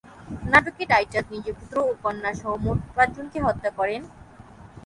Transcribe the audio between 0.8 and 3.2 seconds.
Titus নিজের পুত্র ও কন্যা সহ মোট পাঁচ